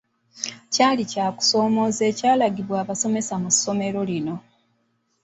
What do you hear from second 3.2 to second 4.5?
mu ssomero lino.